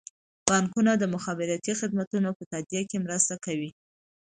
بانکونه 0.47 0.91
د 0.97 1.03
مخابراتي 1.13 1.73
خدمتونو 1.81 2.29
په 2.37 2.43
تادیه 2.51 2.81
کې 2.89 2.97
مرسته 3.05 3.35
کوي. 3.45 3.69